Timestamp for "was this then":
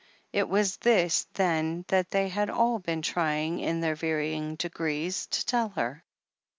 0.49-1.85